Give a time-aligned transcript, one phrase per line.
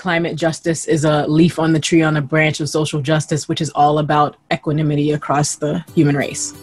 [0.00, 3.60] climate justice is a leaf on the tree on a branch of social justice, which
[3.60, 6.54] is all about equanimity across the human race.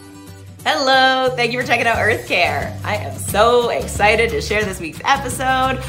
[0.66, 2.76] Hello, thank you for checking out Earth Care.
[2.82, 5.80] I am so excited to share this week's episode.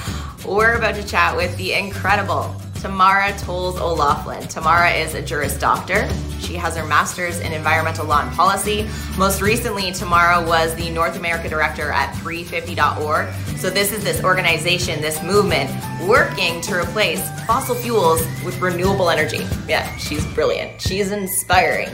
[0.47, 4.47] We're about to chat with the incredible Tamara Toles O'Laughlin.
[4.47, 6.09] Tamara is a Juris Doctor.
[6.39, 8.87] She has her master's in environmental law and policy.
[9.17, 13.33] Most recently, Tamara was the North America director at 350.org.
[13.57, 15.69] So, this is this organization, this movement
[16.07, 19.45] working to replace fossil fuels with renewable energy.
[19.67, 20.81] Yeah, she's brilliant.
[20.81, 21.89] She's inspiring.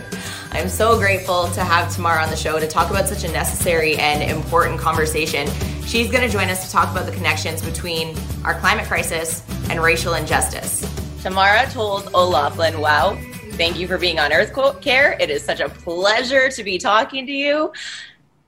[0.51, 3.95] I'm so grateful to have Tamara on the show to talk about such a necessary
[3.97, 5.47] and important conversation.
[5.85, 9.81] She's going to join us to talk about the connections between our climate crisis and
[9.81, 10.81] racial injustice.
[11.21, 13.17] Tamara Toles O'Laughlin, wow.
[13.53, 15.17] Thank you for being on Earth Care.
[15.19, 17.71] It is such a pleasure to be talking to you.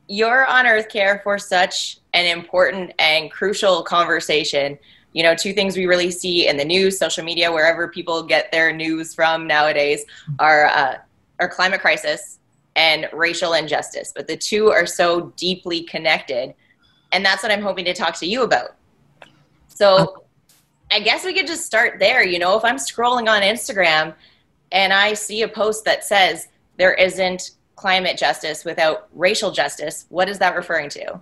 [0.08, 4.78] You're on Earth Care for such an important and crucial conversation.
[5.14, 8.52] You know, two things we really see in the news, social media, wherever people get
[8.52, 10.06] their news from nowadays,
[10.40, 10.98] are uh,
[11.40, 12.40] our climate crisis
[12.76, 14.12] and racial injustice.
[14.16, 16.54] But the two are so deeply connected.
[17.12, 18.76] And that's what I'm hoping to talk to you about.
[19.68, 20.27] So
[20.92, 22.26] I guess we could just start there.
[22.26, 24.14] You know, if I'm scrolling on Instagram
[24.72, 30.30] and I see a post that says there isn't climate justice without racial justice, what
[30.30, 31.20] is that referring to?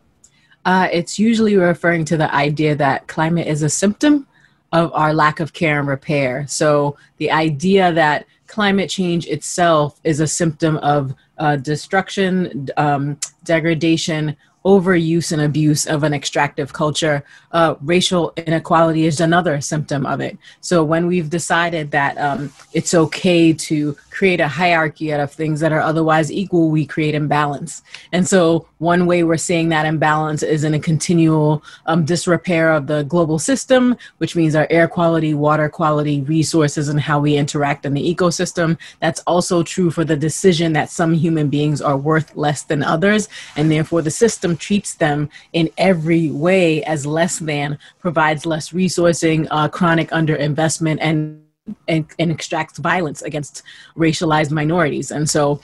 [0.65, 4.27] Uh, it's usually referring to the idea that climate is a symptom
[4.71, 6.45] of our lack of care and repair.
[6.47, 14.35] So the idea that climate change itself is a symptom of uh, destruction, um, degradation,
[14.65, 17.23] overuse and abuse of an extractive culture.
[17.51, 20.37] Uh, racial inequality is another symptom of it.
[20.59, 25.59] So when we've decided that um, it's okay to create a hierarchy out of things
[25.59, 27.83] that are otherwise equal, we create imbalance.
[28.11, 32.87] And so one way we're seeing that imbalance is in a continual um, disrepair of
[32.87, 37.85] the global system, which means our air quality, water quality, resources, and how we interact
[37.85, 38.77] in the ecosystem.
[38.99, 43.27] That's also true for the decision that some human beings are worth less than others,
[43.55, 49.47] and therefore the system treats them in every way as less than, provides less resourcing,
[49.51, 51.41] uh, chronic underinvestment, and,
[51.87, 53.63] and, and extracts violence against
[53.97, 55.11] racialized minorities.
[55.11, 55.61] And so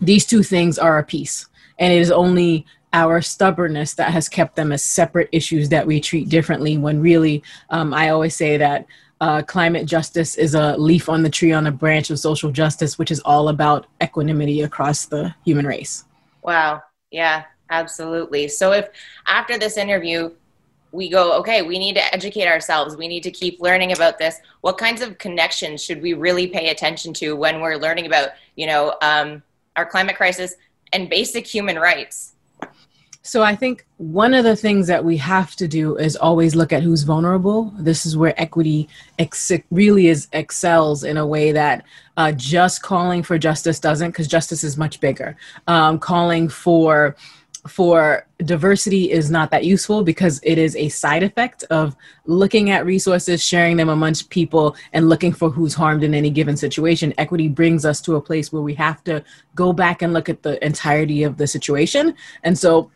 [0.00, 1.46] these two things are a piece.
[1.78, 6.00] And it is only our stubbornness that has kept them as separate issues that we
[6.00, 8.86] treat differently when really um, i always say that
[9.20, 12.98] uh, climate justice is a leaf on the tree on a branch of social justice
[12.98, 16.04] which is all about equanimity across the human race
[16.42, 18.48] wow yeah Absolutely.
[18.48, 18.88] So if
[19.26, 20.30] after this interview
[20.90, 24.40] we go, okay, we need to educate ourselves, we need to keep learning about this,
[24.62, 28.66] what kinds of connections should we really pay attention to when we're learning about, you
[28.66, 29.42] know, um,
[29.76, 30.54] our climate crisis
[30.92, 32.32] and basic human rights?
[33.22, 36.72] So I think one of the things that we have to do is always look
[36.72, 37.74] at who's vulnerable.
[37.78, 41.84] This is where equity ex- really is excels in a way that
[42.16, 45.36] uh, just calling for justice doesn't, because justice is much bigger.
[45.66, 47.16] Um, calling for
[47.66, 51.96] for diversity is not that useful because it is a side effect of
[52.26, 56.56] looking at resources, sharing them amongst people, and looking for who's harmed in any given
[56.56, 57.12] situation.
[57.18, 59.24] Equity brings us to a place where we have to
[59.54, 62.14] go back and look at the entirety of the situation.
[62.44, 62.90] And so,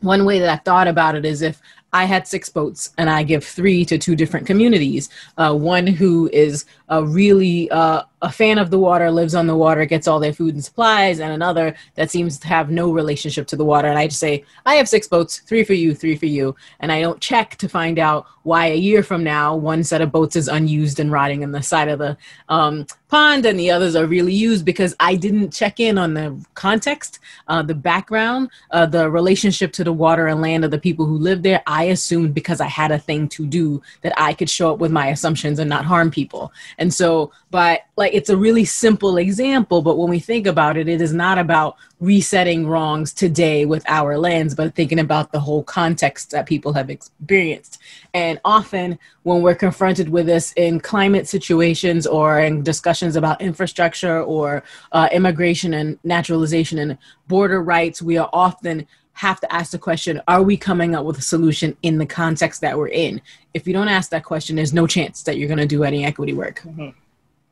[0.00, 1.60] one way that I thought about it is if
[1.92, 5.08] I had six boats and I give three to two different communities.
[5.36, 9.56] Uh, one who is uh, really uh, a fan of the water, lives on the
[9.56, 13.46] water, gets all their food and supplies, and another that seems to have no relationship
[13.46, 13.88] to the water.
[13.88, 16.56] And I just say, I have six boats, three for you, three for you.
[16.80, 20.10] And I don't check to find out why a year from now one set of
[20.10, 22.16] boats is unused and rotting in the side of the
[22.48, 26.42] um, pond and the others are really used because I didn't check in on the
[26.54, 27.18] context,
[27.48, 31.18] uh, the background, uh, the relationship to the water and land of the people who
[31.18, 31.62] live there.
[31.84, 35.08] Assumed because I had a thing to do that I could show up with my
[35.08, 36.52] assumptions and not harm people.
[36.78, 40.88] And so, but like it's a really simple example, but when we think about it,
[40.88, 45.64] it is not about resetting wrongs today with our lens, but thinking about the whole
[45.64, 47.78] context that people have experienced.
[48.14, 54.22] And often, when we're confronted with this in climate situations or in discussions about infrastructure
[54.22, 58.86] or uh, immigration and naturalization and border rights, we are often
[59.18, 62.60] have to ask the question are we coming up with a solution in the context
[62.60, 63.20] that we're in?
[63.52, 66.04] If you don't ask that question there's no chance that you're going to do any
[66.04, 66.60] equity work.
[66.60, 66.90] Mm-hmm.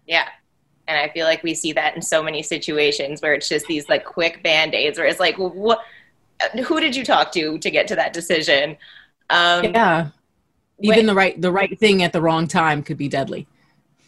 [0.06, 0.28] yeah.
[0.86, 3.88] And i feel like we see that in so many situations where it's just these
[3.88, 5.80] like quick band-aids where it's like well, what
[6.66, 8.76] who did you talk to to get to that decision?
[9.30, 10.10] Um, yeah.
[10.80, 13.48] Even when, the right the right thing at the wrong time could be deadly.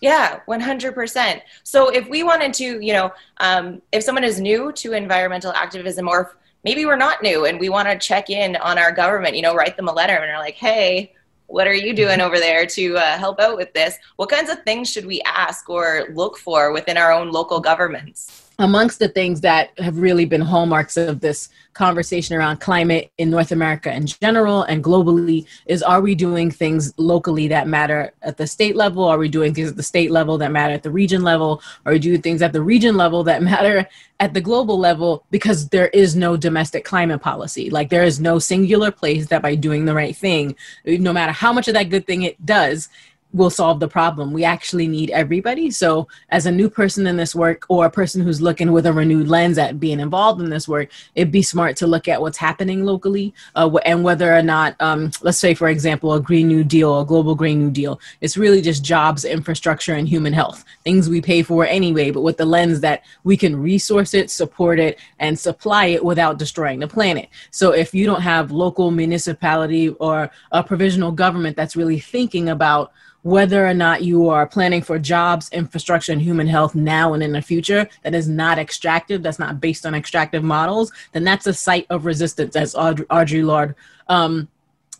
[0.00, 4.92] Yeah 100% so if we wanted to you know um, if someone is new to
[4.92, 8.92] environmental activism or maybe we're not new and we want to check in on our
[8.92, 11.14] government, you know, write them a letter and they're like, hey,
[11.46, 13.96] what are you doing over there to uh, help out with this?
[14.16, 18.47] What kinds of things should we ask or look for within our own local governments?
[18.60, 23.52] Amongst the things that have really been hallmarks of this conversation around climate in North
[23.52, 28.48] America in general and globally is are we doing things locally that matter at the
[28.48, 29.04] state level?
[29.04, 31.62] Are we doing things at the state level that matter at the region level?
[31.86, 33.86] Are we doing things at the region level that matter
[34.18, 35.24] at the global level?
[35.30, 37.70] Because there is no domestic climate policy.
[37.70, 41.52] Like there is no singular place that by doing the right thing, no matter how
[41.52, 42.88] much of that good thing it does,
[43.32, 44.32] will solve the problem.
[44.32, 45.70] We actually need everybody.
[45.70, 48.92] So, as a new person in this work or a person who's looking with a
[48.92, 52.38] renewed lens at being involved in this work, it'd be smart to look at what's
[52.38, 56.64] happening locally uh, and whether or not, um, let's say, for example, a Green New
[56.64, 61.08] Deal, a global Green New Deal, it's really just jobs, infrastructure, and human health, things
[61.08, 64.98] we pay for anyway, but with the lens that we can resource it, support it,
[65.18, 67.28] and supply it without destroying the planet.
[67.50, 72.92] So, if you don't have local municipality or a provisional government that's really thinking about
[73.22, 77.32] whether or not you are planning for jobs, infrastructure, and human health now and in
[77.32, 81.52] the future that is not extractive, that's not based on extractive models, then that's a
[81.52, 83.74] site of resistance, as Audre, Audre Lorde
[84.08, 84.48] um,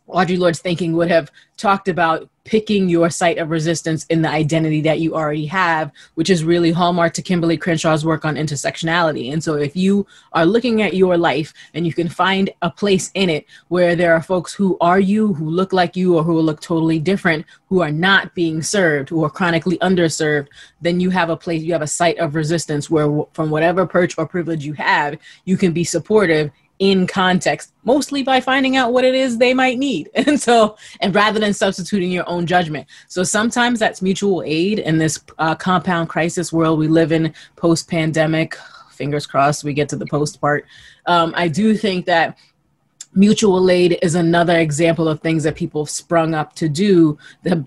[0.09, 4.81] Audre Lorde's thinking would have talked about picking your site of resistance in the identity
[4.81, 9.31] that you already have, which is really hallmark to Kimberlé Crenshaw's work on intersectionality.
[9.31, 13.11] And so, if you are looking at your life and you can find a place
[13.12, 16.41] in it where there are folks who are you, who look like you, or who
[16.41, 20.49] look totally different, who are not being served, who are chronically underserved,
[20.81, 24.17] then you have a place, you have a site of resistance where, from whatever perch
[24.17, 29.05] or privilege you have, you can be supportive in context, mostly by finding out what
[29.05, 30.11] it is they might need.
[30.29, 32.87] And so, and rather than substituting your own judgment.
[33.09, 37.89] So sometimes that's mutual aid in this uh, compound crisis world we live in post
[37.89, 38.57] pandemic.
[38.91, 40.67] Fingers crossed we get to the post part.
[41.07, 42.37] Um, I do think that
[43.15, 47.19] mutual aid is another example of things that people have sprung up to do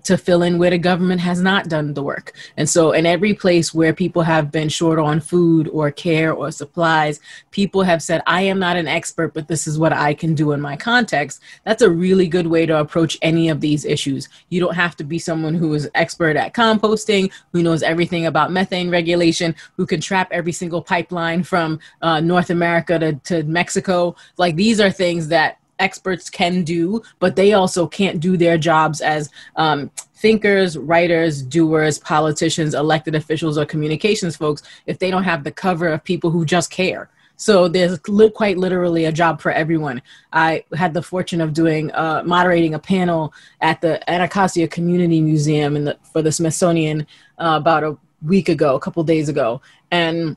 [0.04, 2.32] to fill in where the government has not done the work.
[2.56, 6.50] And so, in every place where people have been short on food or care or
[6.50, 10.34] supplies, people have said, I am not an expert, but this is what I can
[10.34, 11.42] do in my context.
[11.64, 14.28] That's a really good way to approach any of these issues.
[14.48, 18.52] You don't have to be someone who is expert at composting, who knows everything about
[18.52, 24.14] methane regulation, who can trap every single pipeline from uh, North America to, to Mexico.
[24.36, 25.41] Like, these are things that
[25.78, 31.98] experts can do, but they also can't do their jobs as um, thinkers, writers, doers,
[31.98, 36.44] politicians, elected officials, or communications folks if they don't have the cover of people who
[36.44, 37.08] just care.
[37.36, 40.00] So there's li- quite literally a job for everyone.
[40.32, 45.74] I had the fortune of doing uh, moderating a panel at the Anacostia Community Museum
[45.74, 47.06] in the, for the Smithsonian
[47.38, 49.60] uh, about a week ago, a couple days ago,
[49.90, 50.36] and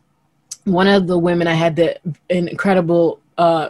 [0.63, 1.99] one of the women I had the
[2.29, 3.69] incredible uh,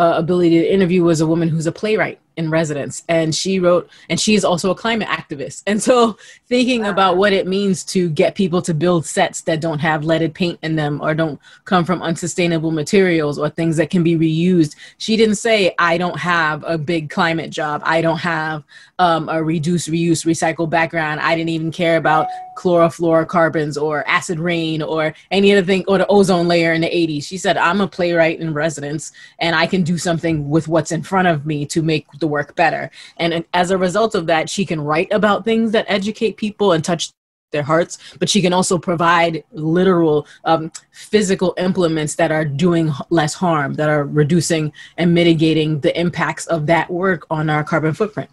[0.00, 3.02] uh, ability to interview was a woman who's a playwright in residence.
[3.06, 5.62] And she wrote and she's also a climate activist.
[5.66, 6.16] And so
[6.46, 6.90] thinking wow.
[6.90, 10.58] about what it means to get people to build sets that don't have leaded paint
[10.62, 14.74] in them or don't come from unsustainable materials or things that can be reused.
[14.96, 17.82] She didn't say i don't have a big climate job.
[17.84, 18.64] I don't have
[18.98, 21.20] um, a reduce reuse recycle background.
[21.20, 22.26] I didn't even care about
[22.60, 27.24] chlorofluorocarbons or acid rain or any other thing or the ozone layer in the 80s
[27.24, 31.02] she said i'm a playwright in residence and i can do something with what's in
[31.02, 32.90] front of me to make the work better.
[33.16, 36.84] And as a result of that, she can write about things that educate people and
[36.84, 37.10] touch
[37.50, 43.34] their hearts, but she can also provide literal um, physical implements that are doing less
[43.34, 48.30] harm, that are reducing and mitigating the impacts of that work on our carbon footprint.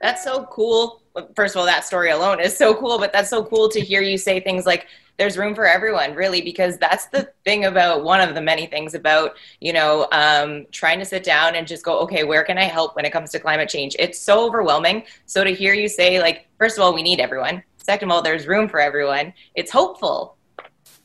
[0.00, 1.02] That's so cool.
[1.34, 4.02] First of all, that story alone is so cool, but that's so cool to hear
[4.02, 8.20] you say things like, there's room for everyone really because that's the thing about one
[8.20, 11.98] of the many things about you know um, trying to sit down and just go
[12.00, 13.96] okay where can i help when it comes to climate change?
[13.98, 15.04] It's so overwhelming.
[15.26, 17.62] So to hear you say like first of all we need everyone.
[17.78, 19.32] Second of all there's room for everyone.
[19.54, 20.36] It's hopeful.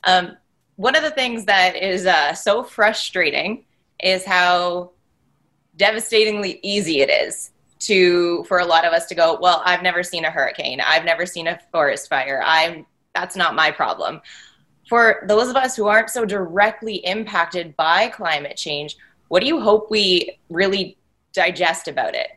[0.03, 0.37] Um,
[0.75, 3.65] one of the things that is uh, so frustrating
[4.03, 4.91] is how
[5.75, 10.03] devastatingly easy it is to for a lot of us to go well i've never
[10.03, 14.21] seen a hurricane i've never seen a forest fire i'm that's not my problem.
[14.87, 18.97] For those of us who aren't so directly impacted by climate change,
[19.29, 20.97] what do you hope we really
[21.33, 22.27] digest about it?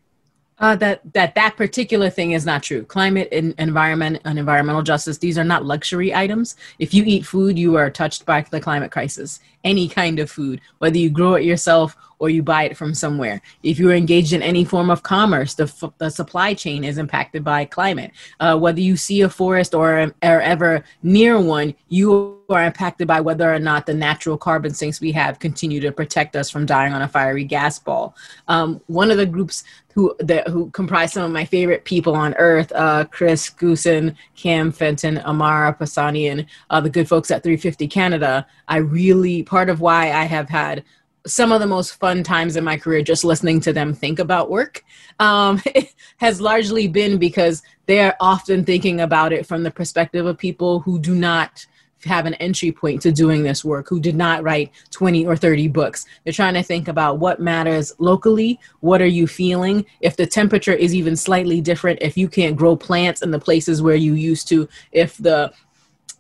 [0.58, 2.84] Uh, that that that particular thing is not true.
[2.84, 6.54] Climate and environment and environmental justice; these are not luxury items.
[6.78, 9.40] If you eat food, you are touched by the climate crisis.
[9.64, 13.42] Any kind of food, whether you grow it yourself or you buy it from somewhere.
[13.62, 17.44] If you're engaged in any form of commerce, the, f- the supply chain is impacted
[17.44, 18.12] by climate.
[18.40, 23.20] Uh, whether you see a forest or are ever near one, you are impacted by
[23.20, 26.92] whether or not the natural carbon sinks we have continue to protect us from dying
[26.92, 28.14] on a fiery gas ball.
[28.48, 30.14] Um, one of the groups who
[30.48, 35.72] who comprise some of my favorite people on earth uh, chris goosen cam fenton amara
[35.72, 40.48] pasanian uh, the good folks at 350 canada i really part of why i have
[40.48, 40.82] had
[41.28, 44.50] some of the most fun times in my career just listening to them think about
[44.50, 44.84] work
[45.20, 45.62] um,
[46.16, 50.80] has largely been because they are often thinking about it from the perspective of people
[50.80, 51.64] who do not
[52.04, 55.68] have an entry point to doing this work who did not write 20 or 30
[55.68, 56.04] books.
[56.24, 59.86] They're trying to think about what matters locally what are you feeling?
[60.00, 63.82] If the temperature is even slightly different if you can't grow plants in the places
[63.82, 65.52] where you used to if the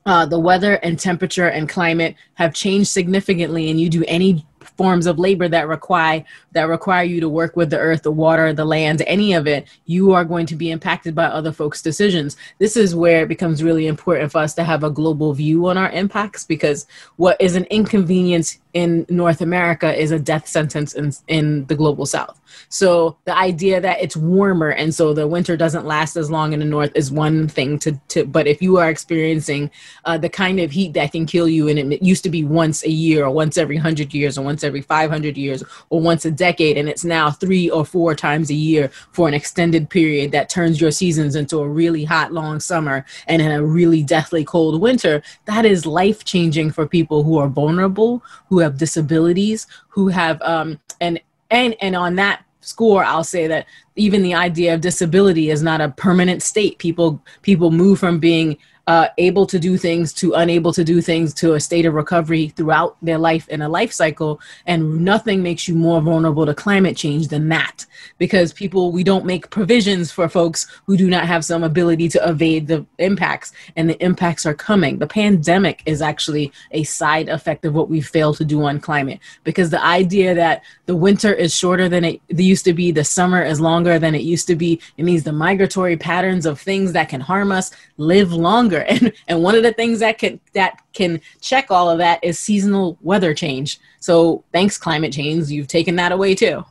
[0.06, 4.44] uh, the weather and temperature and climate have changed significantly and you do any
[4.76, 8.52] forms of labor that require that require you to work with the earth the water
[8.52, 12.36] the land any of it you are going to be impacted by other folks decisions.
[12.58, 15.78] This is where it becomes really important for us to have a global view on
[15.78, 21.12] our impacts because what is an inconvenience in North America is a death sentence in,
[21.28, 22.40] in the global south.
[22.68, 26.60] So the idea that it's warmer and so the winter doesn't last as long in
[26.60, 29.70] the north is one thing to, to but if you are experiencing
[30.04, 32.84] uh, the kind of heat that can kill you and it used to be once
[32.84, 36.30] a year or once every 100 years or once every 500 years or once a
[36.30, 40.48] decade and it's now three or four times a year for an extended period that
[40.48, 44.80] turns your seasons into a really hot long summer and in a really deathly cold
[44.80, 50.40] winter that is life changing for people who are vulnerable who have disabilities, who have
[50.42, 53.66] um, and and and on that score i'll say that
[53.96, 56.78] even the idea of disability is not a permanent state.
[56.78, 61.32] People people move from being uh, able to do things to unable to do things
[61.32, 64.40] to a state of recovery throughout their life in a life cycle.
[64.66, 67.86] And nothing makes you more vulnerable to climate change than that.
[68.18, 72.28] Because people, we don't make provisions for folks who do not have some ability to
[72.28, 74.98] evade the impacts, and the impacts are coming.
[74.98, 79.20] The pandemic is actually a side effect of what we fail to do on climate.
[79.44, 83.42] Because the idea that the winter is shorter than it used to be, the summer
[83.42, 87.08] is longer than it used to be, it means the migratory patterns of things that
[87.08, 88.86] can harm us live longer longer.
[88.94, 92.38] And and one of the things that can that can check all of that is
[92.38, 93.80] seasonal weather change.
[94.00, 96.64] So thanks climate change, you've taken that away too.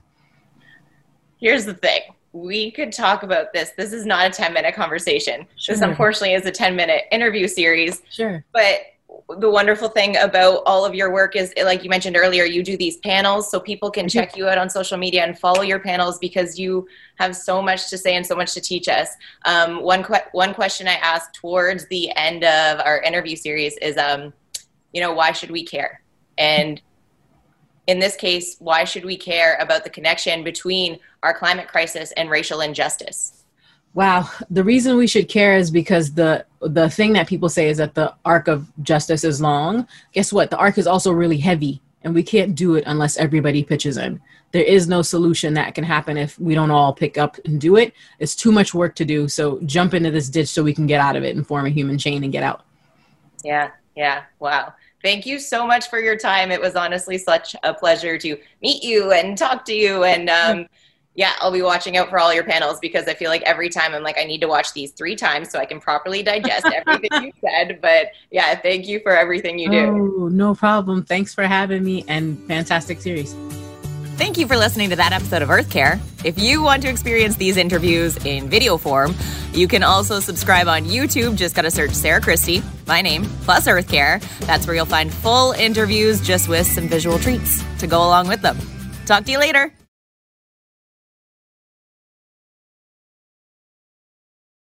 [1.40, 2.02] Here's the thing.
[2.32, 3.72] We could talk about this.
[3.78, 5.46] This is not a 10 minute conversation.
[5.56, 5.76] Sure.
[5.76, 8.02] This unfortunately is a 10 minute interview series.
[8.10, 8.44] Sure.
[8.54, 8.80] But
[9.40, 12.76] the wonderful thing about all of your work is like you mentioned earlier you do
[12.78, 16.18] these panels so people can check you out on social media and follow your panels
[16.20, 19.10] because you have so much to say and so much to teach us.
[19.46, 23.98] Um, one, que- one question i asked towards the end of our interview series is
[23.98, 24.34] um,
[24.92, 26.02] you know why should we care?
[26.38, 26.82] And
[27.88, 32.30] in this case why should we care about the connection between our climate crisis and
[32.30, 33.43] racial injustice
[33.96, 37.78] Wow, the reason we should care is because the the thing that people say is
[37.78, 39.88] that the arc of justice is long.
[40.14, 40.50] Guess what?
[40.50, 44.20] The arc is also really heavy, and we can't do it unless everybody pitches in.
[44.52, 47.76] There is no solution that can happen if we don't all pick up and do
[47.76, 47.94] it.
[48.20, 49.28] It's too much work to do.
[49.28, 51.70] So jump into this ditch so we can get out of it and form a
[51.70, 52.64] human chain and get out.
[53.44, 54.24] Yeah, yeah.
[54.40, 54.74] Wow.
[55.04, 56.50] Thank you so much for your time.
[56.50, 60.68] It was honestly such a pleasure to meet you and talk to you and um,
[61.16, 63.94] yeah, I'll be watching out for all your panels because I feel like every time
[63.94, 67.24] I'm like, I need to watch these three times so I can properly digest everything
[67.24, 67.80] you said.
[67.82, 69.86] But yeah, thank you for everything you do.
[70.22, 71.04] Oh, no problem.
[71.04, 73.36] Thanks for having me and fantastic series.
[74.16, 76.00] Thank you for listening to that episode of Earth Care.
[76.24, 79.16] If you want to experience these interviews in video form,
[79.54, 81.36] you can also subscribe on YouTube.
[81.36, 84.20] Just got to search Sarah Christie, my name, plus Earth Care.
[84.42, 88.42] That's where you'll find full interviews just with some visual treats to go along with
[88.42, 88.58] them.
[89.06, 89.74] Talk to you later.